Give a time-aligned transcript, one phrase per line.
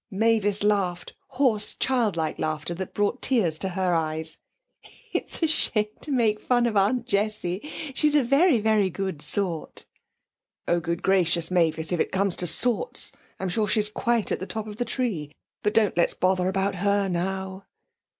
[0.09, 4.39] Mavis laughed hoarse, childlike laughter that brought tears to her eyes.
[5.13, 7.59] 'It's a shame to make fun of Aunt Jessie;
[7.93, 9.85] she's a very, very good sort.'
[10.67, 14.47] 'Oh, good gracious, Mavis, if it comes to sorts, I'm sure she's quite at the
[14.47, 15.33] top of the tree.
[15.61, 17.65] But don't let's bother about her now.'